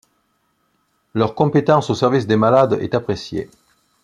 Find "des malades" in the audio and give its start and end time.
2.25-2.73